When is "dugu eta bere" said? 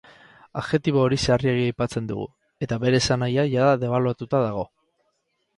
2.13-3.03